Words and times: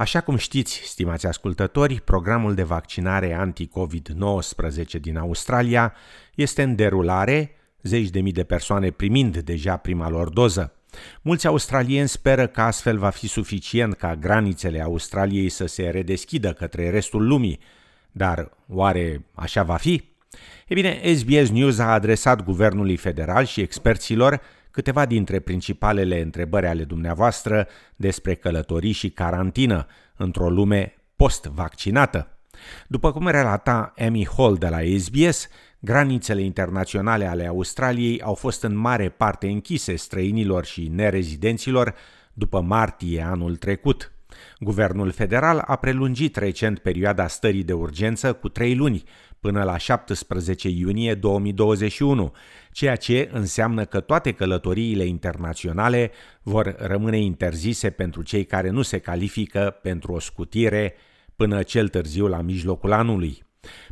Așa 0.00 0.20
cum 0.20 0.36
știți, 0.36 0.80
stimați 0.84 1.26
ascultători, 1.26 2.00
programul 2.00 2.54
de 2.54 2.62
vaccinare 2.62 3.34
anti-COVID-19 3.34 5.00
din 5.00 5.16
Australia 5.16 5.94
este 6.34 6.62
în 6.62 6.74
derulare, 6.74 7.50
zeci 7.82 8.08
de 8.08 8.20
mii 8.20 8.32
de 8.32 8.44
persoane 8.44 8.90
primind 8.90 9.36
deja 9.36 9.76
prima 9.76 10.08
lor 10.08 10.28
doză. 10.28 10.74
Mulți 11.22 11.46
australieni 11.46 12.08
speră 12.08 12.46
că 12.46 12.60
astfel 12.60 12.98
va 12.98 13.10
fi 13.10 13.28
suficient 13.28 13.94
ca 13.94 14.16
granițele 14.16 14.80
Australiei 14.80 15.48
să 15.48 15.66
se 15.66 15.82
redeschidă 15.82 16.52
către 16.52 16.90
restul 16.90 17.26
lumii. 17.26 17.60
Dar 18.12 18.50
oare 18.68 19.24
așa 19.34 19.62
va 19.62 19.76
fi? 19.76 20.04
E 20.68 20.74
bine, 20.74 21.00
SBS 21.14 21.50
News 21.50 21.78
a 21.78 21.92
adresat 21.92 22.44
guvernului 22.44 22.96
federal 22.96 23.44
și 23.44 23.60
experților 23.60 24.40
câteva 24.70 25.06
dintre 25.06 25.40
principalele 25.40 26.20
întrebări 26.20 26.66
ale 26.66 26.84
dumneavoastră 26.84 27.68
despre 27.96 28.34
călătorii 28.34 28.92
și 28.92 29.10
carantină 29.10 29.86
într-o 30.16 30.50
lume 30.50 30.94
post-vaccinată. 31.16 32.38
După 32.88 33.12
cum 33.12 33.28
relata 33.28 33.94
Amy 33.98 34.28
Hall 34.36 34.56
de 34.56 34.68
la 34.68 34.78
SBS, 34.98 35.48
granițele 35.78 36.42
internaționale 36.42 37.26
ale 37.26 37.46
Australiei 37.46 38.22
au 38.22 38.34
fost 38.34 38.62
în 38.62 38.76
mare 38.76 39.08
parte 39.08 39.48
închise 39.48 39.96
străinilor 39.96 40.64
și 40.64 40.88
nerezidenților 40.88 41.94
după 42.32 42.60
martie 42.60 43.22
anul 43.22 43.56
trecut. 43.56 44.12
Guvernul 44.58 45.10
federal 45.10 45.62
a 45.66 45.76
prelungit 45.76 46.36
recent 46.36 46.78
perioada 46.78 47.26
stării 47.26 47.64
de 47.64 47.72
urgență 47.72 48.32
cu 48.32 48.48
trei 48.48 48.74
luni, 48.74 49.04
până 49.40 49.62
la 49.62 49.76
17 49.76 50.68
iunie 50.68 51.14
2021, 51.14 52.32
ceea 52.72 52.96
ce 52.96 53.28
înseamnă 53.32 53.84
că 53.84 54.00
toate 54.00 54.32
călătoriile 54.32 55.04
internaționale 55.04 56.10
vor 56.42 56.74
rămâne 56.78 57.18
interzise 57.18 57.90
pentru 57.90 58.22
cei 58.22 58.44
care 58.44 58.70
nu 58.70 58.82
se 58.82 58.98
califică 58.98 59.78
pentru 59.82 60.12
o 60.12 60.18
scutire 60.18 60.94
până 61.36 61.62
cel 61.62 61.88
târziu 61.88 62.26
la 62.26 62.40
mijlocul 62.40 62.92
anului. 62.92 63.42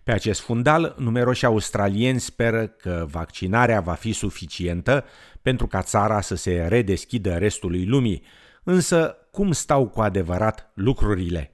Pe 0.04 0.12
acest 0.12 0.40
fundal, 0.40 0.94
numeroși 0.98 1.44
australieni 1.44 2.20
speră 2.20 2.66
că 2.66 3.06
vaccinarea 3.10 3.80
va 3.80 3.92
fi 3.92 4.12
suficientă 4.12 5.04
pentru 5.42 5.66
ca 5.66 5.82
țara 5.82 6.20
să 6.20 6.34
se 6.34 6.66
redeschidă 6.68 7.34
restului 7.34 7.84
lumii, 7.84 8.22
însă 8.62 9.16
cum 9.38 9.52
stau 9.52 9.88
cu 9.88 10.00
adevărat 10.00 10.70
lucrurile? 10.74 11.52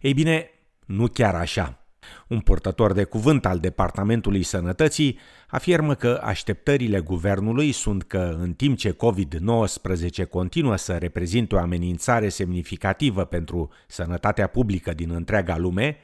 Ei 0.00 0.14
bine, 0.14 0.50
nu 0.86 1.06
chiar 1.06 1.34
așa. 1.34 1.86
Un 2.28 2.40
purtător 2.40 2.92
de 2.92 3.04
cuvânt 3.04 3.46
al 3.46 3.58
Departamentului 3.58 4.42
Sănătății 4.42 5.18
afirmă 5.48 5.94
că 5.94 6.20
așteptările 6.24 7.00
guvernului 7.00 7.72
sunt 7.72 8.02
că, 8.02 8.36
în 8.40 8.52
timp 8.52 8.76
ce 8.76 8.96
COVID-19 8.96 10.28
continuă 10.30 10.76
să 10.76 10.92
reprezinte 10.96 11.54
o 11.54 11.58
amenințare 11.58 12.28
semnificativă 12.28 13.24
pentru 13.24 13.70
sănătatea 13.86 14.46
publică 14.46 14.94
din 14.94 15.10
întreaga 15.10 15.56
lume, 15.56 15.96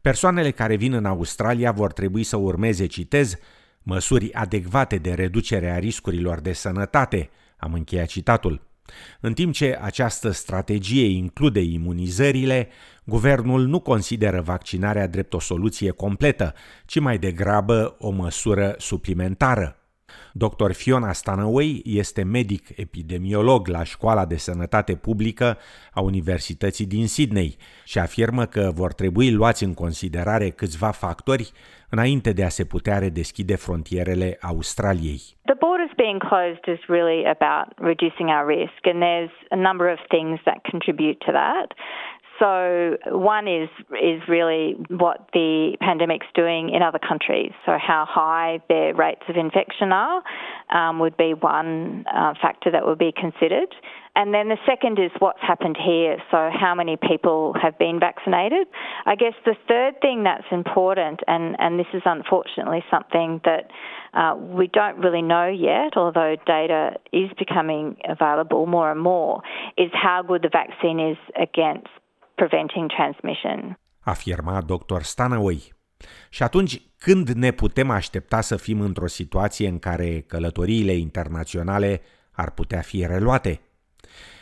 persoanele 0.00 0.50
care 0.50 0.76
vin 0.76 0.92
în 0.92 1.04
Australia 1.04 1.72
vor 1.72 1.92
trebui 1.92 2.22
să 2.22 2.36
urmeze, 2.36 2.86
citez, 2.86 3.36
măsuri 3.82 4.32
adecvate 4.32 4.96
de 4.96 5.14
reducere 5.14 5.70
a 5.70 5.78
riscurilor 5.78 6.40
de 6.40 6.52
sănătate, 6.52 7.30
am 7.56 7.72
încheiat 7.72 8.06
citatul. 8.06 8.69
În 9.20 9.32
timp 9.32 9.52
ce 9.52 9.78
această 9.80 10.30
strategie 10.30 11.06
include 11.06 11.60
imunizările, 11.60 12.68
guvernul 13.04 13.66
nu 13.66 13.80
consideră 13.80 14.40
vaccinarea 14.40 15.06
drept 15.06 15.32
o 15.32 15.40
soluție 15.40 15.90
completă, 15.90 16.54
ci 16.86 16.98
mai 16.98 17.18
degrabă 17.18 17.96
o 17.98 18.10
măsură 18.10 18.74
suplimentară. 18.78 19.79
Dr. 20.32 20.72
Fiona 20.72 21.12
Stanaway 21.12 21.82
este 21.84 22.22
medic 22.22 22.68
epidemiolog 22.76 23.68
la 23.68 23.84
Școala 23.84 24.24
de 24.24 24.36
Sănătate 24.36 24.96
Publică 24.96 25.58
a 25.92 26.00
Universității 26.00 26.86
din 26.86 27.06
Sydney 27.06 27.56
și 27.84 27.98
afirmă 27.98 28.44
că 28.44 28.70
vor 28.74 28.92
trebui 28.92 29.32
luați 29.32 29.64
în 29.64 29.74
considerare 29.74 30.48
câțiva 30.50 30.90
factori 30.90 31.52
înainte 31.90 32.32
de 32.32 32.44
a 32.44 32.48
se 32.48 32.64
putea 32.64 32.98
redeschide 32.98 33.56
frontierele 33.56 34.38
Australiei. 34.40 35.20
The 35.44 35.58
borders 35.66 35.92
being 35.96 36.20
closed 36.30 36.64
is 36.76 36.82
really 36.96 37.20
about 37.36 37.66
reducing 37.90 38.28
our 38.36 38.46
risk 38.56 38.80
and 38.90 38.98
there's 39.06 39.34
a 39.56 39.60
number 39.68 39.86
of 39.94 39.98
things 40.14 40.36
that 40.48 40.58
contribute 40.70 41.18
to 41.26 41.30
that. 41.32 41.68
So 42.40 42.96
one 43.06 43.46
is 43.46 43.68
is 43.90 44.22
really 44.26 44.74
what 44.88 45.28
the 45.34 45.76
pandemic's 45.80 46.26
doing 46.34 46.70
in 46.70 46.82
other 46.82 46.98
countries. 46.98 47.52
So 47.66 47.72
how 47.72 48.06
high 48.08 48.60
their 48.68 48.94
rates 48.94 49.22
of 49.28 49.36
infection 49.36 49.92
are 49.92 50.22
um, 50.70 50.98
would 51.00 51.18
be 51.18 51.34
one 51.34 52.06
uh, 52.12 52.32
factor 52.40 52.70
that 52.70 52.86
would 52.86 52.98
be 52.98 53.12
considered. 53.12 53.68
And 54.16 54.34
then 54.34 54.48
the 54.48 54.56
second 54.66 54.98
is 54.98 55.10
what's 55.18 55.40
happened 55.40 55.76
here. 55.76 56.16
So, 56.30 56.50
how 56.52 56.74
many 56.74 56.96
people 56.96 57.54
have 57.62 57.78
been 57.78 58.00
vaccinated? 58.00 58.66
I 59.06 59.14
guess 59.14 59.34
the 59.44 59.54
third 59.68 60.00
thing 60.02 60.24
that's 60.24 60.46
important, 60.50 61.20
and, 61.28 61.54
and 61.58 61.78
this 61.78 61.86
is 61.94 62.02
unfortunately 62.04 62.82
something 62.90 63.40
that 63.44 63.70
uh, 64.12 64.34
we 64.36 64.66
don't 64.66 64.98
really 64.98 65.22
know 65.22 65.46
yet, 65.48 65.96
although 65.96 66.34
data 66.44 66.96
is 67.12 67.30
becoming 67.38 67.98
available 68.08 68.66
more 68.66 68.90
and 68.90 69.00
more, 69.00 69.42
is 69.78 69.90
how 69.92 70.22
good 70.26 70.42
the 70.42 70.48
vaccine 70.48 70.98
is 70.98 71.16
against 71.40 71.88
preventing 72.40 72.88
transmission. 72.88 73.78
Afirma 74.00 74.60
dr. 74.60 75.00
Stanaway. 75.00 75.72
Și 76.30 76.42
atunci, 76.42 76.82
când 76.98 77.28
ne 77.28 77.50
putem 77.50 77.90
aștepta 77.90 78.40
să 78.40 78.56
fim 78.56 78.80
într-o 78.80 79.06
situație 79.06 79.68
în 79.68 79.78
care 79.78 80.20
călătoriile 80.20 80.92
internaționale 80.92 82.00
ar 82.32 82.50
putea 82.50 82.80
fi 82.80 83.06
reluate? 83.06 83.60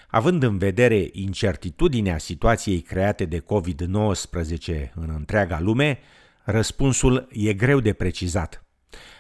Având 0.09 0.43
în 0.43 0.59
vedere 0.59 1.09
incertitudinea 1.13 2.19
situației 2.19 2.81
create 2.81 3.25
de 3.25 3.39
COVID-19 3.39 4.93
în 4.95 5.11
întreaga 5.17 5.61
lume, 5.61 5.99
răspunsul 6.45 7.29
e 7.31 7.55
greu 7.55 7.81
de 7.81 7.93
precizat. 7.93 8.67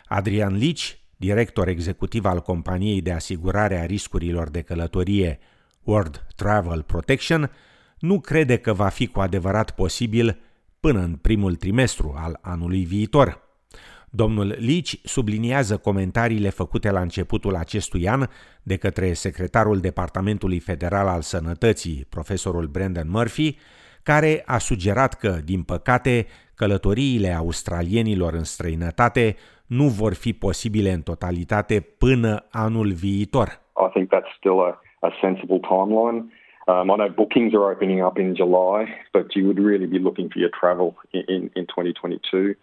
Adrian 0.04 0.56
Leach, 0.56 0.82
director 1.16 1.68
executiv 1.68 2.24
al 2.24 2.40
companiei 2.40 3.02
de 3.02 3.12
asigurare 3.12 3.78
a 3.78 3.86
riscurilor 3.86 4.50
de 4.50 4.62
călătorie 4.62 5.38
World 5.82 6.26
Travel 6.36 6.82
Protection, 6.82 7.50
nu 8.00 8.20
crede 8.20 8.56
că 8.56 8.72
va 8.72 8.88
fi 8.88 9.06
cu 9.06 9.20
adevărat 9.20 9.70
posibil 9.70 10.38
până 10.80 11.00
în 11.00 11.16
primul 11.16 11.54
trimestru 11.54 12.14
al 12.16 12.38
anului 12.42 12.84
viitor. 12.84 13.46
Domnul 14.10 14.54
Lici 14.58 15.00
subliniază 15.04 15.76
comentariile 15.76 16.48
făcute 16.48 16.90
la 16.90 17.00
începutul 17.00 17.56
acestui 17.56 18.08
an 18.08 18.26
de 18.62 18.76
către 18.76 19.12
secretarul 19.12 19.78
Departamentului 19.78 20.58
Federal 20.58 21.06
al 21.06 21.20
Sănătății, 21.20 22.06
profesorul 22.08 22.66
Brandon 22.66 23.10
Murphy, 23.10 23.56
care 24.02 24.42
a 24.46 24.58
sugerat 24.58 25.14
că, 25.14 25.28
din 25.44 25.62
păcate, 25.62 26.26
călătoriile 26.54 27.32
australienilor 27.32 28.32
în 28.32 28.44
străinătate 28.44 29.36
nu 29.66 29.84
vor 29.84 30.14
fi 30.14 30.32
posibile 30.32 30.92
în 30.92 31.00
totalitate 31.00 31.80
până 31.80 32.46
anul 32.50 32.92
viitor. 32.92 33.48
I 33.86 33.90
think 33.92 34.08
that's 34.08 34.36
still 34.36 34.60
a, 34.60 34.80
a 35.00 35.10
sensible 35.20 35.60
timeline. 35.68 36.24
Um, 36.68 36.90
I 36.90 36.96
know 36.96 37.08
bookings 37.08 37.54
are 37.54 37.70
opening 37.70 38.02
up 38.02 38.18
in 38.18 38.36
July, 38.36 38.94
but 39.14 39.34
you 39.34 39.46
would 39.46 39.58
really 39.58 39.86
be 39.86 39.98
looking 39.98 40.28
for 40.28 40.38
your 40.38 40.50
travel 40.50 40.96
in, 41.14 41.50
in 41.56 41.66
2022. 41.66 42.54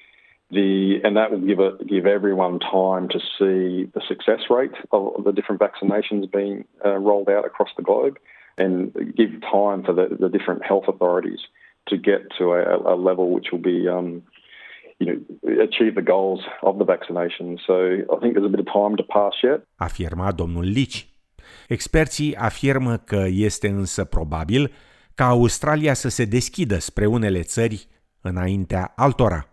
The, 0.51 0.99
and 1.03 1.17
that 1.17 1.31
will 1.31 1.39
give, 1.39 1.59
a, 1.59 1.83
give 1.83 2.05
everyone 2.05 2.59
time 2.59 3.09
to 3.09 3.19
see 3.19 3.89
the 3.95 4.01
success 4.07 4.41
rate 4.51 4.75
of 4.91 5.23
the 5.23 5.31
different 5.31 5.59
vaccinations 5.59 6.31
being 6.31 6.65
uh, 6.85 6.97
rolled 6.97 7.29
out 7.29 7.45
across 7.45 7.69
the 7.75 7.81
globe 7.81 8.19
and 8.59 8.93
give 9.17 9.41
time 9.41 9.83
for 9.83 9.93
the, 9.93 10.15
the 10.19 10.29
different 10.29 10.63
health 10.63 10.85
authorities 10.87 11.39
to 11.87 11.97
get 11.97 12.31
to 12.37 12.53
a, 12.53 12.93
a 12.93 12.95
level 12.95 13.31
which 13.31 13.47
will 13.51 13.59
be 13.59 13.87
um, 13.87 14.21
you 14.99 15.07
know, 15.07 15.61
achieve 15.63 15.95
the 15.95 16.01
goals 16.03 16.41
of 16.61 16.77
the 16.77 16.85
vaccination. 16.85 17.59
So 17.65 17.97
I 18.13 18.19
think 18.19 18.35
there's 18.35 18.45
a 18.45 18.49
bit 18.49 18.59
of 18.59 18.67
time 18.71 18.97
to 18.97 19.03
pass 19.03 19.33
yet. 19.43 19.61
Afirma 19.81 20.31
domnul 20.31 20.71
Lici. 20.71 21.14
Experții 21.67 22.35
afirmă 22.35 22.97
că 22.97 23.25
este 23.29 23.67
însă 23.67 24.03
probabil 24.03 24.71
ca 25.15 25.25
Australia 25.25 25.93
să 25.93 26.09
se 26.09 26.25
deschidă 26.25 26.79
spre 26.79 27.05
unele 27.05 27.41
țări 27.41 27.87
înaintea 28.21 28.93
altora. 28.95 29.49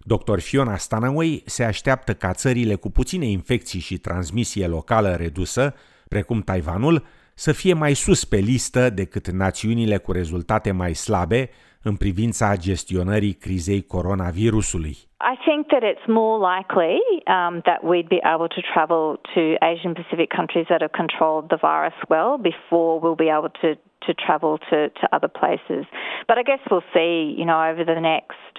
Dr. 0.00 0.38
Fiona 0.38 0.76
Stanaway 0.76 1.42
se 1.46 1.64
așteaptă 1.64 2.14
ca 2.14 2.32
țările 2.32 2.74
cu 2.74 2.90
puține 2.90 3.26
infecții 3.26 3.80
și 3.80 3.98
transmisie 3.98 4.66
locală 4.66 5.14
redusă, 5.14 5.74
precum 6.08 6.40
Taiwanul, 6.40 7.06
să 7.34 7.52
fie 7.52 7.74
mai 7.74 7.94
sus 7.94 8.24
pe 8.24 8.36
listă 8.36 8.90
decât 8.90 9.30
națiunile 9.30 9.96
cu 9.96 10.12
rezultate 10.12 10.72
mai 10.72 10.94
slabe 10.94 11.50
în 11.82 11.96
privința 11.96 12.56
gestionării 12.56 13.32
crizei 13.32 13.82
coronavirusului. 13.82 14.96
I 15.32 15.36
think 15.46 15.60
that 15.72 15.82
it's 15.90 16.06
more 16.06 16.36
likely 16.54 16.98
um, 17.36 17.54
that 17.68 17.80
we'd 17.90 18.12
be 18.18 18.22
able 18.34 18.48
to 18.56 18.60
travel 18.72 19.04
to 19.34 19.42
Asian 19.72 19.94
Pacific 20.00 20.28
countries 20.38 20.66
that 20.70 20.80
have 20.84 20.94
controlled 21.02 21.46
the 21.54 21.60
virus 21.70 21.98
well 22.14 22.32
before 22.52 22.92
we'll 23.02 23.22
be 23.26 23.30
able 23.38 23.52
to, 23.62 23.68
to 24.06 24.12
travel 24.26 24.52
to, 24.70 24.78
to 25.00 25.04
other 25.16 25.30
places. 25.40 25.82
But 26.28 26.36
I 26.40 26.42
guess 26.50 26.62
we'll 26.70 26.88
see, 26.96 27.14
you 27.38 27.46
know, 27.50 27.60
over 27.70 27.84
the 27.84 28.00
next 28.14 28.54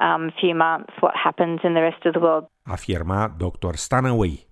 um, 0.00 0.32
few 0.40 0.54
months 0.54 0.92
what 1.00 1.14
happens 1.26 1.60
in 1.62 1.74
the 1.74 1.82
rest 1.82 2.02
of 2.06 2.12
the 2.14 2.20
world. 2.20 2.44
Afirma 2.66 3.20
Dr. 3.38 3.76
Stanaway. 3.76 4.47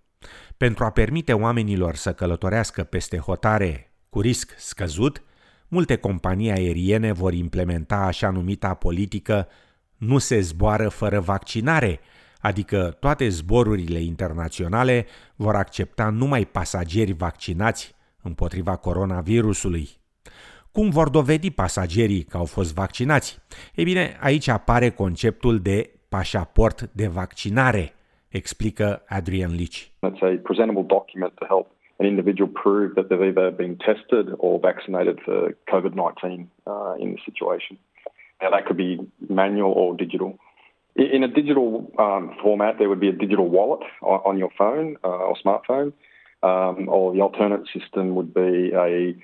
Pentru 0.57 0.85
a 0.85 0.91
permite 0.91 1.33
oamenilor 1.33 1.95
să 1.95 2.13
călătorească 2.13 2.85
peste 2.85 3.19
hotare 3.19 3.93
cu 4.09 4.21
risc 4.21 4.55
scăzut, 4.59 5.23
multe 5.69 5.97
companii 5.97 6.51
aeriene 6.51 7.13
vor 7.13 7.33
implementa 7.33 7.97
așa 7.97 8.31
numita 8.31 8.75
politică 8.75 9.49
nu 9.97 10.19
se 10.19 10.41
zboară 10.41 10.89
fără 10.89 11.21
vaccinare, 11.21 12.01
adică 12.41 12.97
toate 13.01 13.29
zborurile 13.29 14.01
internaționale 14.01 15.07
vor 15.35 15.55
accepta 15.55 16.09
numai 16.09 16.45
pasageri 16.45 17.13
vaccinați 17.13 17.95
împotriva 18.23 18.77
coronavirusului. 18.77 19.89
Cum 20.73 20.91
vor 20.91 21.09
dovedi 21.09 21.51
pasagerii 21.51 22.23
că 22.23 22.37
au 22.37 22.45
fost 22.45 22.75
vaccinați? 22.75 23.39
Ei 23.75 23.85
bine, 23.85 24.17
aici 24.21 24.49
apare 24.49 24.91
conceptul 24.91 25.61
de 25.61 25.91
pașaport 26.09 26.91
de 26.93 27.07
vaccinare, 27.07 27.96
explică 28.29 29.03
Adrian 29.09 29.55
Leach. 29.55 29.91
It's 30.01 30.23
a 30.23 30.41
presentable 30.43 30.87
document 30.87 31.33
to 31.37 31.45
help 31.47 31.71
an 31.99 32.07
individual 32.07 32.51
prove 32.63 32.95
that 32.95 33.09
they've 33.09 33.29
either 33.31 33.51
been 33.51 33.77
tested 33.77 34.35
or 34.39 34.59
vaccinated 34.59 35.19
for 35.25 35.57
COVID 35.73 35.95
19 35.95 36.51
uh, 36.67 36.95
in 36.99 37.11
this 37.13 37.25
situation. 37.25 37.79
Now, 38.41 38.51
that 38.51 38.67
could 38.67 38.77
be 38.77 38.99
manual 39.29 39.73
or 39.73 39.97
digital. 39.97 40.39
In 40.95 41.23
a 41.23 41.29
digital 41.29 41.91
um, 41.99 42.37
format, 42.43 42.79
there 42.79 42.89
would 42.89 43.01
be 43.01 43.09
a 43.09 43.13
digital 43.13 43.49
wallet 43.49 43.81
on 44.03 44.39
your 44.39 44.51
phone 44.57 44.97
uh, 45.05 45.09
or 45.09 45.37
smartphone, 45.45 45.93
um, 46.43 46.89
or 46.89 47.13
the 47.13 47.21
alternate 47.21 47.67
system 47.73 48.15
would 48.15 48.33
be 48.33 48.73
a 48.75 49.15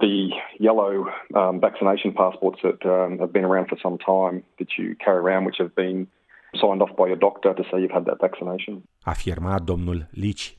the 0.00 0.28
yellow 0.60 1.06
um, 1.34 1.60
vaccination 1.60 2.12
passports 2.12 2.60
that 2.62 2.86
um, 2.86 3.18
have 3.18 3.32
been 3.32 3.44
around 3.44 3.68
for 3.68 3.76
some 3.82 3.98
time 3.98 4.44
that 4.60 4.68
you 4.78 4.94
carry 5.04 5.18
around, 5.18 5.44
which 5.44 5.56
have 5.58 5.74
been 5.74 6.06
signed 6.52 6.80
off 6.80 6.90
by 6.96 7.06
your 7.06 7.18
doctor 7.18 7.52
to 7.52 7.62
say 7.70 7.80
you've 7.80 7.92
had 7.92 8.04
that 8.04 8.18
vaccination. 8.20 8.82
Afirma 9.02 9.58
domnul 9.58 10.08
Lici. 10.10 10.56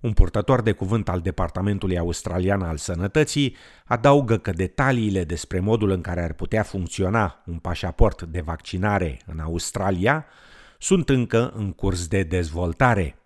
Un 0.00 0.12
purtător 0.12 0.62
de 0.62 0.72
cuvânt 0.72 1.08
al 1.08 1.20
Departamentului 1.20 1.98
Australian 1.98 2.62
al 2.62 2.76
Sănătății 2.76 3.56
adaugă 3.84 4.36
că 4.36 4.50
detaliile 4.50 5.24
despre 5.24 5.60
modul 5.60 5.90
în 5.90 6.00
care 6.00 6.22
ar 6.22 6.32
putea 6.32 6.62
funcționa 6.62 7.42
un 7.46 7.58
pașaport 7.58 8.22
de 8.22 8.40
vaccinare 8.40 9.16
în 9.26 9.38
Australia 9.38 10.26
sunt 10.78 11.08
încă 11.08 11.52
în 11.56 11.72
curs 11.72 12.06
de 12.06 12.22
dezvoltare. 12.22 13.16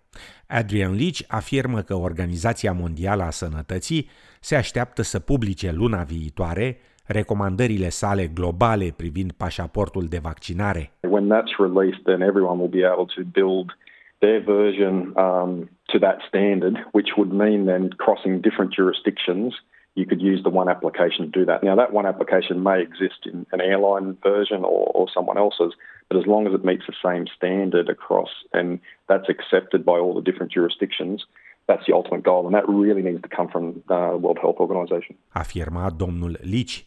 Adrian 0.47 0.95
Leach 0.95 1.19
afirmă 1.27 1.81
că 1.81 1.95
Organizația 1.95 2.73
Mondială 2.73 3.23
a 3.23 3.29
Sănătății 3.29 4.09
se 4.39 4.55
așteaptă 4.55 5.01
să 5.01 5.19
publice 5.19 5.71
luna 5.71 6.03
viitoare 6.03 6.77
recomandările 7.07 7.89
sale 7.89 8.27
globale 8.33 8.93
privind 8.95 9.31
pașaportul 9.31 10.05
de 10.05 10.17
vaccinare. 10.17 10.91
When 11.09 11.27
that's 11.27 11.55
released, 11.59 12.03
then 12.03 12.21
everyone 12.21 12.59
will 12.59 12.73
be 12.79 12.85
able 12.93 13.07
to 13.15 13.21
build 13.31 13.77
their 14.19 14.39
version 14.39 15.13
um, 15.15 15.69
to 15.91 15.99
that 15.99 16.19
standard, 16.27 16.75
which 16.91 17.09
would 17.17 17.31
mean 17.31 17.65
then 17.65 17.89
crossing 17.97 18.41
different 18.41 18.71
jurisdictions, 18.73 19.53
you 19.97 20.05
could 20.05 20.21
use 20.21 20.41
the 20.43 20.49
one 20.49 20.69
application 20.69 21.25
to 21.25 21.31
do 21.39 21.43
that. 21.45 21.63
Now, 21.63 21.75
that 21.75 21.91
one 21.91 22.05
application 22.05 22.61
may 22.61 22.81
exist 22.81 23.25
in 23.25 23.47
an 23.51 23.61
airline 23.61 24.15
version 24.21 24.63
or, 24.63 24.91
or 24.97 25.07
someone 25.11 25.39
else's, 25.39 25.73
but 26.07 26.17
as 26.17 26.25
long 26.27 26.45
as 26.47 26.53
it 26.53 26.63
meets 26.63 26.83
the 26.87 26.93
same 27.03 27.25
standard 27.35 27.89
across 27.89 28.29
and 28.53 28.79
that's 29.09 29.27
accepted 29.27 29.83
by 29.83 29.97
all 29.97 30.13
the 30.13 30.21
different 30.21 30.51
jurisdictions, 30.51 31.25
that's 31.67 31.85
the 31.87 31.93
ultimate 31.93 32.23
goal, 32.23 32.45
and 32.45 32.53
that 32.55 32.67
really 32.69 33.01
needs 33.01 33.21
to 33.23 33.27
come 33.27 33.49
from 33.49 33.83
the 33.87 34.17
World 34.21 34.39
Health 34.39 34.57
Organization. 34.59 35.15
Afirma 35.35 35.91
domnul 35.91 36.37
Lici. 36.43 36.85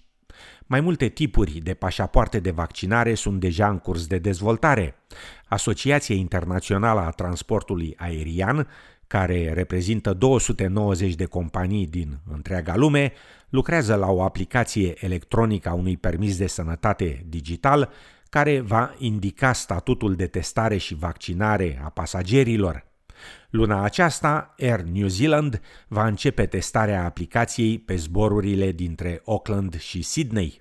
Mai 0.71 0.81
multe 0.81 1.09
tipuri 1.09 1.51
de 1.51 1.75
pașapoarte 1.75 2.41
de 2.41 2.51
vaccinare 2.51 3.15
sunt 3.15 3.41
deja 3.41 3.69
în 3.69 3.79
curs 3.79 4.07
de 4.07 4.19
dezvoltare. 4.19 4.95
Asociația 5.49 6.15
Internațională 6.15 7.01
a 7.01 7.11
Transportului 7.11 7.95
Aerian, 7.97 8.69
care 9.07 9.53
reprezintă 9.53 10.13
290 10.13 11.15
de 11.15 11.25
companii 11.25 11.87
din 11.87 12.19
întreaga 12.33 12.77
lume, 12.77 13.13
lucrează 13.49 13.95
la 13.95 14.11
o 14.11 14.23
aplicație 14.23 14.95
electronică 15.05 15.69
a 15.69 15.75
unui 15.75 15.97
permis 15.97 16.37
de 16.37 16.47
sănătate 16.47 17.25
digital 17.29 17.91
care 18.29 18.61
va 18.61 18.95
indica 18.99 19.53
statutul 19.53 20.15
de 20.15 20.27
testare 20.27 20.77
și 20.77 20.95
vaccinare 20.95 21.81
a 21.85 21.89
pasagerilor. 21.89 22.90
Luna 23.51 23.83
aceasta, 23.83 24.55
Air 24.59 24.81
New 24.81 25.09
Zealand 25.09 25.61
va 25.89 26.07
începe 26.07 26.47
testarea 26.47 27.05
aplicației 27.05 27.79
pe 27.79 27.97
zborurile 27.97 28.73
dintre 28.73 29.23
Auckland 29.25 29.81
și 29.81 30.03
Sydney. 30.03 30.61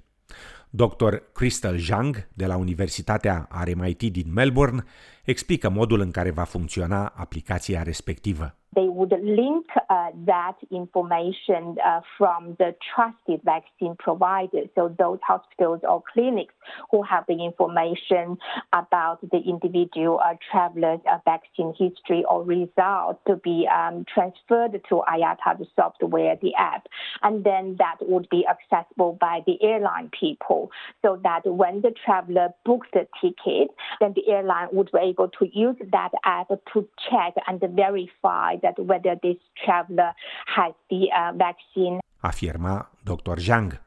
Dr. 0.69 1.15
Crystal 1.33 1.77
Zhang, 1.77 2.27
de 2.33 2.45
la 2.45 2.55
Universitatea 2.55 3.47
RMIT 3.63 4.03
din 4.03 4.33
Melbourne, 4.33 4.83
explică 5.23 5.69
modul 5.69 5.99
în 5.99 6.11
care 6.11 6.31
va 6.31 6.43
funcționa 6.43 7.05
aplicația 7.05 7.83
respectivă. 7.83 8.58
They 8.75 8.87
would 8.87 9.13
link 9.23 9.65
uh, 9.89 10.09
that 10.25 10.55
information 10.71 11.75
uh, 11.83 12.01
from 12.17 12.55
the 12.59 12.75
trusted 12.93 13.41
vaccine 13.43 13.95
providers. 13.97 14.67
So 14.75 14.95
those 14.97 15.19
hospitals 15.23 15.81
or 15.87 16.03
clinics 16.13 16.53
who 16.91 17.01
have 17.03 17.25
the 17.27 17.43
information 17.43 18.37
about 18.73 19.21
the 19.21 19.39
individual 19.39 20.19
uh, 20.23 20.35
traveler's 20.51 20.99
uh, 21.11 21.17
vaccine 21.25 21.73
history 21.77 22.23
or 22.29 22.43
results 22.43 23.19
to 23.27 23.37
be 23.37 23.67
um, 23.67 24.05
transferred 24.13 24.79
to 24.89 25.01
IATA, 25.09 25.57
the 25.57 25.65
software, 25.75 26.35
the 26.41 26.53
app. 26.55 26.87
And 27.23 27.43
then 27.43 27.75
that 27.79 27.97
would 28.01 28.27
be 28.29 28.45
accessible 28.47 29.17
by 29.19 29.41
the 29.47 29.57
airline 29.63 30.11
people 30.17 30.69
so 31.01 31.19
that 31.23 31.41
when 31.45 31.81
the 31.81 31.93
traveler 32.05 32.49
books 32.65 32.87
the 32.93 33.07
ticket, 33.21 33.69
then 33.99 34.13
the 34.15 34.31
airline 34.31 34.67
would 34.71 34.91
be 34.91 34.99
able 34.99 35.29
to 35.39 35.47
use 35.51 35.75
that 35.91 36.11
app 36.23 36.49
to 36.73 36.87
check 37.09 37.33
and 37.47 37.59
verify 37.75 38.55
that 38.59 38.77
whether 38.77 39.17
this 39.25 39.37
traveler 39.63 40.11
has 40.55 40.73
the 40.87 41.01
uh, 41.09 41.31
vaccine. 41.35 41.97
Afirma 42.19 42.89
Dr. 43.03 43.37
Zhang. 43.37 43.81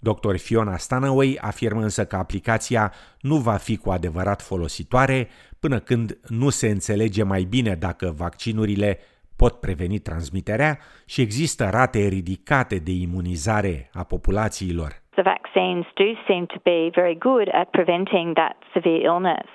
Dr. 0.00 0.36
Fiona 0.36 0.76
Stanaway 0.76 1.38
afirmă 1.40 1.80
însă 1.80 2.04
că 2.06 2.16
aplicația 2.16 2.92
nu 3.20 3.36
va 3.36 3.56
fi 3.56 3.76
cu 3.76 3.90
adevărat 3.90 4.42
folositoare 4.42 5.28
până 5.60 5.78
când 5.78 6.18
nu 6.28 6.48
se 6.48 6.68
înțelege 6.68 7.22
mai 7.22 7.42
bine 7.42 7.74
dacă 7.74 8.14
vaccinurile 8.16 8.98
pot 9.36 9.54
preveni 9.60 9.98
transmiterea 9.98 10.78
și 11.06 11.20
există 11.20 11.68
rate 11.72 11.98
ridicate 11.98 12.76
de 12.76 12.92
imunizare 13.06 13.90
a 13.92 14.04
populațiilor. 14.04 14.90
The 15.10 15.22
vaccines 15.22 15.84
do 15.94 16.08
seem 16.28 16.44
to 16.46 16.58
be 16.62 16.90
very 17.00 17.18
good 17.18 17.48
at 17.52 17.70
preventing 17.70 18.34
that 18.34 18.56
severe 18.72 19.02
illness. 19.10 19.48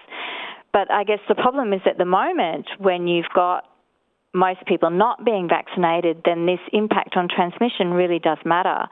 But 0.77 0.87
I 0.99 1.03
guess 1.03 1.23
the 1.27 1.41
problem 1.45 1.73
is 1.73 1.83
at 1.85 1.97
the 1.97 2.11
moment 2.19 2.65
when 2.79 3.01
you've 3.05 3.33
got 3.33 3.61
most 4.33 4.65
people 4.65 4.89
not 4.89 5.25
being 5.25 5.49
vaccinated, 5.49 6.21
then 6.23 6.45
this 6.45 6.59
impact 6.71 7.17
on 7.17 7.27
transmission 7.27 7.91
really 7.91 8.19
does 8.19 8.37
matter. 8.45 8.87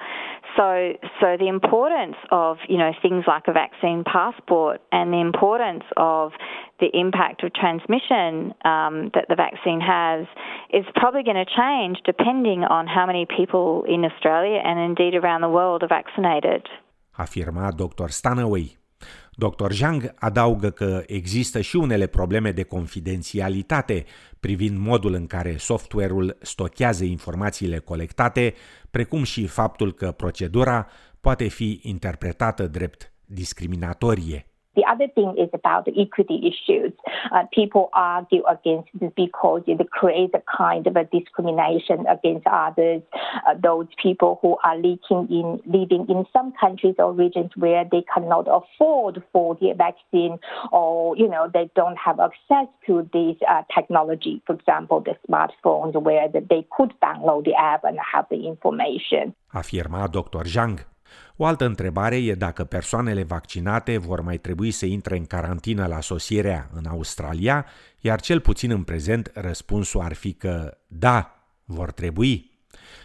So, 0.57 0.93
so 1.21 1.37
the 1.39 1.47
importance 1.47 2.15
of 2.31 2.57
you 2.67 2.77
know 2.77 2.91
things 3.01 3.23
like 3.27 3.43
a 3.47 3.53
vaccine 3.53 4.03
passport 4.03 4.81
and 4.91 5.13
the 5.13 5.21
importance 5.21 5.83
of 5.95 6.31
the 6.79 6.89
impact 6.93 7.43
of 7.43 7.53
transmission 7.53 8.53
um, 8.65 9.11
that 9.13 9.25
the 9.29 9.35
vaccine 9.35 9.79
has 9.79 10.25
is 10.73 10.85
probably 10.95 11.23
going 11.23 11.39
to 11.39 11.45
change 11.45 11.97
depending 12.05 12.63
on 12.63 12.87
how 12.87 13.05
many 13.05 13.25
people 13.25 13.85
in 13.87 14.03
Australia 14.03 14.59
and 14.63 14.79
indeed 14.79 15.15
around 15.15 15.41
the 15.41 15.49
world 15.49 15.83
are 15.83 15.87
vaccinated. 15.87 16.67
Afirma 17.17 17.75
Dr. 17.75 18.09
Stanaway. 18.09 18.78
Dr. 19.35 19.71
Zhang 19.71 20.13
adaugă 20.15 20.69
că 20.69 21.03
există 21.05 21.61
și 21.61 21.75
unele 21.75 22.07
probleme 22.07 22.51
de 22.51 22.63
confidențialitate 22.63 24.05
privind 24.39 24.77
modul 24.77 25.13
în 25.13 25.27
care 25.27 25.57
software-ul 25.57 26.37
stochează 26.41 27.03
informațiile 27.03 27.77
colectate, 27.77 28.53
precum 28.91 29.23
și 29.23 29.47
faptul 29.47 29.93
că 29.93 30.11
procedura 30.11 30.87
poate 31.21 31.47
fi 31.47 31.79
interpretată 31.83 32.67
drept 32.67 33.11
discriminatorie. 33.25 34.48
The 34.75 34.83
other 34.87 35.07
thing 35.07 35.35
is 35.37 35.49
about 35.53 35.85
the 35.85 35.99
equity 35.99 36.41
issues. 36.45 36.93
Uh, 37.31 37.43
people 37.51 37.89
argue 37.93 38.43
against 38.45 38.89
this 38.93 39.11
because 39.15 39.63
it 39.67 39.89
creates 39.91 40.33
a 40.35 40.43
kind 40.57 40.85
of 40.85 40.95
a 40.95 41.05
discrimination 41.05 42.05
against 42.07 42.45
others, 42.47 43.01
uh, 43.47 43.55
those 43.61 43.87
people 44.01 44.39
who 44.41 44.57
are 44.63 44.77
leaking 44.77 45.27
in, 45.29 45.59
living 45.65 46.05
in 46.07 46.25
some 46.31 46.53
countries 46.59 46.95
or 46.99 47.13
regions 47.13 47.51
where 47.55 47.83
they 47.91 48.03
cannot 48.13 48.47
afford 48.47 49.23
for 49.33 49.55
the 49.55 49.73
vaccine 49.75 50.37
or, 50.71 51.17
you 51.17 51.27
know, 51.27 51.49
they 51.51 51.69
don't 51.75 51.97
have 51.97 52.19
access 52.19 52.67
to 52.85 53.09
this 53.11 53.35
uh, 53.49 53.63
technology. 53.73 54.41
For 54.45 54.53
example, 54.53 55.01
the 55.01 55.15
smartphones 55.27 55.99
where 56.01 56.27
they 56.29 56.65
could 56.75 56.93
download 57.01 57.45
the 57.45 57.55
app 57.55 57.83
and 57.83 57.97
have 58.13 58.27
the 58.29 58.47
information. 58.47 59.33
Afirma 59.53 60.11
Dr. 60.11 60.43
Zhang. 60.43 60.79
O 61.41 61.45
altă 61.45 61.65
întrebare 61.65 62.15
e 62.15 62.35
dacă 62.35 62.63
persoanele 62.63 63.23
vaccinate 63.23 63.97
vor 63.97 64.21
mai 64.21 64.37
trebui 64.37 64.71
să 64.71 64.85
intre 64.85 65.17
în 65.17 65.25
carantină 65.25 65.85
la 65.85 66.01
sosirea 66.01 66.69
în 66.73 66.85
Australia, 66.85 67.65
iar 67.99 68.21
cel 68.21 68.39
puțin 68.39 68.71
în 68.71 68.83
prezent 68.83 69.31
răspunsul 69.33 70.01
ar 70.01 70.13
fi 70.13 70.33
că 70.33 70.77
da, 70.87 71.45
vor 71.65 71.91
trebui. 71.91 72.51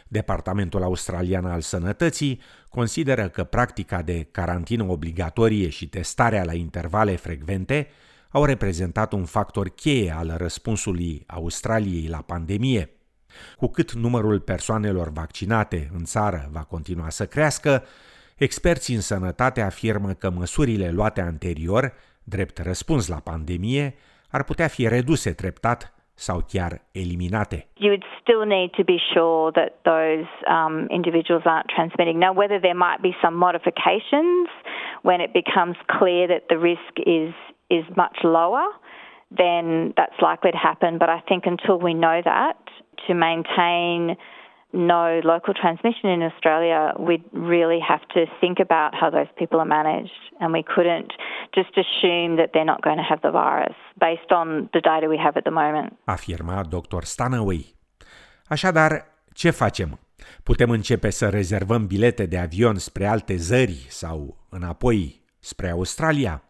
Departamentul 0.09 0.83
Australian 0.83 1.45
al 1.45 1.61
Sănătății 1.61 2.41
consideră 2.69 3.29
că 3.29 3.45
practica 3.45 4.03
de 4.03 4.29
carantină 4.31 4.85
obligatorie 4.85 5.69
și 5.69 5.89
testarea 5.89 6.45
la 6.45 6.55
intervale 6.55 7.17
frecvente 7.17 7.89
au 8.29 8.45
reprezentat 8.45 9.13
un 9.13 9.25
factor 9.25 9.69
cheie 9.69 10.15
al 10.17 10.35
răspunsului 10.37 11.25
Australiei 11.27 12.07
la 12.07 12.19
pandemie. 12.19 12.91
Cu 13.57 13.67
cât 13.67 13.93
numărul 13.93 14.41
persoanelor 14.41 15.09
vaccinate 15.09 15.91
în 15.93 16.05
țară 16.05 16.49
va 16.53 16.63
continua 16.63 17.11
să 17.11 17.27
crească, 17.27 17.85
experții 18.37 18.95
în 18.95 19.01
sănătate 19.01 19.61
afirmă 19.61 20.13
că 20.13 20.31
măsurile 20.31 20.91
luate 20.91 21.21
anterior, 21.21 21.93
drept 22.25 22.59
răspuns 22.59 23.09
la 23.09 23.21
pandemie, 23.25 23.95
ar 24.31 24.45
putea 24.45 24.69
fi 24.69 24.89
reduse 24.89 25.33
treptat 25.33 25.95
sau 26.15 26.39
chiar 26.53 26.73
eliminate. 26.93 27.67
You 27.75 27.91
would 27.91 28.07
still 28.21 28.45
need 28.57 28.71
to 28.71 28.85
be 28.85 28.99
sure 29.13 29.51
that 29.59 29.71
those 29.83 30.29
um, 30.57 30.87
individuals 30.89 31.45
aren't 31.45 31.71
transmitting. 31.77 32.17
Now, 32.19 32.33
whether 32.33 32.59
there 32.61 32.79
might 32.87 33.01
be 33.09 33.15
some 33.25 33.37
modifications 33.37 34.49
when 35.03 35.21
it 35.21 35.33
becomes 35.33 35.77
clear 35.99 36.27
that 36.33 36.43
the 36.53 36.59
risk 36.71 36.93
is 37.21 37.33
is 37.79 37.85
much 37.97 38.19
lower, 38.23 38.67
then 39.31 39.93
that's 39.99 40.19
likely 40.31 40.53
to 40.57 40.61
happen. 40.71 40.99
But 40.99 41.09
I 41.09 41.21
think 41.29 41.43
until 41.47 41.77
we 41.87 41.93
know 41.95 42.19
that, 42.25 42.59
to 43.07 43.15
maintain 43.15 44.17
no 44.75 45.21
local 45.25 45.55
transmission 45.55 46.11
in 46.11 46.23
Australia, 46.23 46.93
we'd 46.99 47.25
really 47.33 47.81
have 47.81 48.05
to 48.15 48.27
think 48.41 48.59
about 48.59 48.95
how 49.01 49.09
those 49.11 49.31
people 49.37 49.59
are 49.61 49.73
managed. 49.81 50.21
And 50.41 50.53
we 50.53 50.65
couldn't 50.75 51.11
just 51.55 51.73
assume 51.85 52.37
that 52.37 52.49
they're 52.53 52.73
not 52.75 52.83
going 52.83 52.97
to 52.97 53.09
have 53.09 53.21
the 53.23 53.31
virus 53.31 53.77
based 53.99 54.31
on 54.33 54.69
the 54.73 54.81
data 54.81 55.07
we 55.09 55.19
have 55.19 55.37
at 55.37 55.45
the 55.45 55.51
moment. 55.51 55.97
Afirma 56.05 56.65
Dr. 56.69 57.03
Stanaway. 57.05 57.65
Așadar, 58.49 58.91
ce 59.33 59.51
facem? 59.51 59.99
Putem 60.43 60.71
începe 60.71 61.11
să 61.11 61.29
rezervăm 61.29 61.87
bilete 61.87 62.27
de 62.27 62.39
avion 62.39 62.75
spre 62.75 63.07
alte 63.07 63.37
zări 63.37 63.87
sau 63.89 64.37
înapoi 64.51 65.23
spre 65.39 65.71
Australia? 65.71 66.43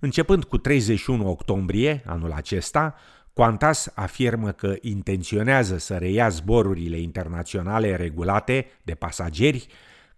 Începând 0.00 0.44
cu 0.44 0.58
31 0.58 1.28
octombrie 1.30 2.02
anul 2.06 2.32
acesta, 2.32 2.94
Qantas 3.38 3.90
afirmă 3.94 4.52
că 4.52 4.74
intenționează 4.80 5.78
să 5.78 5.96
reia 5.96 6.28
zborurile 6.28 6.98
internaționale 6.98 7.96
regulate 7.96 8.66
de 8.82 8.94
pasageri 8.94 9.66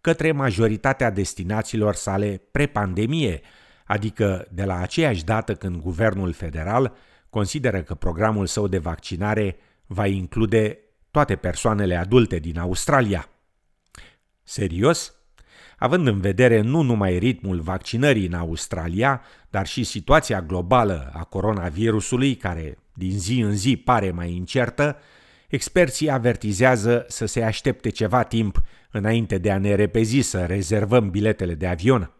către 0.00 0.32
majoritatea 0.32 1.10
destinațiilor 1.10 1.94
sale 1.94 2.42
pre-pandemie, 2.50 3.40
adică 3.84 4.46
de 4.50 4.64
la 4.64 4.78
aceeași 4.80 5.24
dată 5.24 5.54
când 5.54 5.76
guvernul 5.76 6.32
federal 6.32 6.96
consideră 7.30 7.82
că 7.82 7.94
programul 7.94 8.46
său 8.46 8.68
de 8.68 8.78
vaccinare 8.78 9.56
va 9.86 10.06
include 10.06 10.78
toate 11.10 11.36
persoanele 11.36 11.96
adulte 11.96 12.38
din 12.38 12.58
Australia. 12.58 13.28
Serios? 14.42 15.14
Având 15.80 16.06
în 16.06 16.20
vedere 16.20 16.60
nu 16.60 16.80
numai 16.80 17.18
ritmul 17.18 17.60
vaccinării 17.60 18.26
în 18.26 18.32
Australia, 18.32 19.22
dar 19.50 19.66
și 19.66 19.84
situația 19.84 20.42
globală 20.42 21.10
a 21.14 21.24
coronavirusului, 21.24 22.34
care 22.34 22.78
din 22.94 23.18
zi 23.18 23.38
în 23.38 23.56
zi 23.56 23.76
pare 23.76 24.10
mai 24.10 24.32
incertă, 24.32 24.96
experții 25.48 26.10
avertizează 26.10 27.04
să 27.08 27.26
se 27.26 27.42
aștepte 27.42 27.88
ceva 27.88 28.22
timp 28.22 28.62
înainte 28.90 29.38
de 29.38 29.50
a 29.50 29.58
ne 29.58 29.74
repezi 29.74 30.20
să 30.20 30.44
rezervăm 30.44 31.10
biletele 31.10 31.54
de 31.54 31.66
avion. 31.66 32.12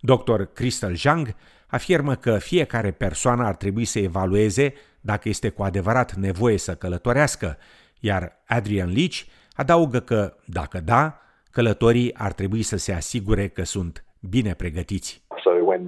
Dr. 0.00 0.42
Crystal 0.52 0.94
Zhang 0.94 1.34
afirmă 1.66 2.14
că 2.14 2.38
fiecare 2.38 2.90
persoană 2.90 3.44
ar 3.44 3.56
trebui 3.56 3.84
să 3.84 3.98
evalueze 3.98 4.74
dacă 5.00 5.28
este 5.28 5.48
cu 5.48 5.62
adevărat 5.62 6.14
nevoie 6.14 6.58
să 6.58 6.74
călătorească, 6.74 7.58
iar 8.00 8.42
Adrian 8.46 8.92
Leach 8.92 9.16
adaugă 9.54 10.00
că, 10.00 10.36
dacă 10.44 10.80
da, 10.80 11.18
călătorii 11.56 12.14
ar 12.14 12.32
trebui 12.32 12.62
să 12.62 12.76
se 12.76 12.92
asigure 12.92 13.48
că 13.48 13.62
sunt 13.62 14.04
bine 14.34 14.54
pregătiți. 14.54 15.22
So 15.44 15.50
when 15.70 15.82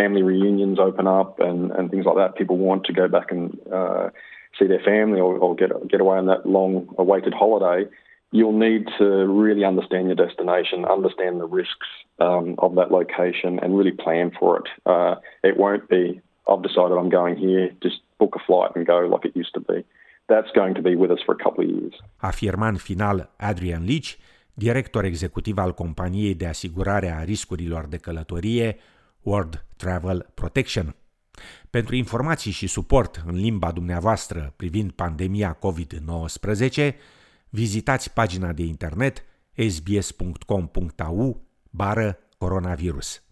family 0.00 0.22
reunions 0.32 0.78
open 0.78 1.06
up 1.06 1.30
and, 1.48 1.70
and 1.76 1.84
things 1.90 2.04
like 2.04 2.18
that, 2.22 2.32
people 2.40 2.56
want 2.70 2.82
to 2.88 2.92
go 3.02 3.06
back 3.16 3.30
and 3.36 3.44
uh, 3.80 4.06
see 4.58 4.66
their 4.72 4.84
family 4.92 5.20
or, 5.26 5.34
or 5.44 5.54
get 5.54 5.70
get 5.92 6.00
away 6.00 6.18
on 6.22 6.26
that 6.32 6.42
long 6.56 6.72
awaited 7.04 7.34
holiday, 7.42 7.80
you'll 8.36 8.60
need 8.68 8.82
to 8.98 9.06
really 9.42 9.64
understand 9.72 10.04
your 10.10 10.18
destination, 10.26 10.78
understand 10.96 11.34
the 11.44 11.50
risks 11.60 11.88
um, 12.26 12.46
of 12.58 12.70
that 12.78 12.90
location, 12.98 13.52
and 13.62 13.68
really 13.78 13.96
plan 14.04 14.26
for 14.38 14.50
it. 14.60 14.68
Uh, 14.92 15.14
it 15.50 15.54
won't 15.64 15.86
be, 15.96 16.04
I've 16.50 16.64
decided 16.68 16.94
I'm 17.00 17.12
going 17.20 17.36
here, 17.46 17.64
just 17.86 17.98
book 18.18 18.32
a 18.40 18.42
flight 18.48 18.70
and 18.76 18.82
go 18.94 18.98
like 19.14 19.24
it 19.28 19.34
used 19.42 19.54
to 19.58 19.60
be. 19.72 19.78
That's 20.32 20.52
going 20.60 20.74
to 20.78 20.82
be 20.88 20.94
with 21.02 21.10
us 21.10 21.22
for 21.26 21.32
a 21.38 21.40
couple 21.44 21.60
of 21.64 21.70
years. 21.76 21.94
Afirma 22.16 22.68
în 22.68 22.76
final 22.76 23.30
Adrian 23.50 23.84
Leach, 23.84 24.10
director 24.54 25.04
executiv 25.04 25.58
al 25.58 25.74
companiei 25.74 26.34
de 26.34 26.46
asigurare 26.46 27.10
a 27.10 27.24
riscurilor 27.24 27.86
de 27.86 27.96
călătorie 27.96 28.76
World 29.22 29.64
Travel 29.76 30.30
Protection. 30.34 30.94
Pentru 31.70 31.94
informații 31.94 32.50
și 32.50 32.66
suport 32.66 33.22
în 33.26 33.34
limba 33.34 33.72
dumneavoastră 33.72 34.52
privind 34.56 34.90
pandemia 34.90 35.58
COVID-19, 35.58 36.92
vizitați 37.48 38.12
pagina 38.12 38.52
de 38.52 38.62
internet 38.62 39.24
sbs.com.au 39.68 41.42
bară 41.70 42.18
coronavirus. 42.38 43.22